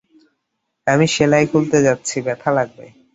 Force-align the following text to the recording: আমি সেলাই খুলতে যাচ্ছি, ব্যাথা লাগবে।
আমি 0.87 1.05
সেলাই 1.07 1.45
খুলতে 1.51 1.77
যাচ্ছি, 1.87 2.17
ব্যাথা 2.25 2.49
লাগবে। 2.57 2.85